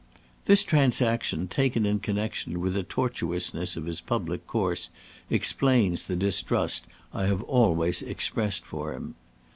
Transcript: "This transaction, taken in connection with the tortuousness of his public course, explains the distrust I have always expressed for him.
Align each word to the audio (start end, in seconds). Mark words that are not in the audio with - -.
"This 0.45 0.63
transaction, 0.63 1.47
taken 1.47 1.85
in 1.85 1.99
connection 1.99 2.59
with 2.59 2.73
the 2.73 2.81
tortuousness 2.81 3.77
of 3.77 3.85
his 3.85 4.01
public 4.01 4.47
course, 4.47 4.89
explains 5.29 6.01
the 6.07 6.15
distrust 6.15 6.87
I 7.13 7.25
have 7.27 7.43
always 7.43 8.01
expressed 8.01 8.65
for 8.65 8.93
him. 8.95 9.13